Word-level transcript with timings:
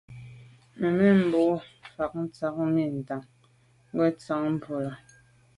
Memo’ 0.79 0.95
bèn 0.99 1.19
mfa’ 1.83 2.05
ntsha 2.23 2.47
mi 2.73 2.83
ntàn 2.97 3.21
ke 3.93 4.03
ntsha 4.11 4.35
bwe’e 4.61 4.79
lo. 4.87 4.91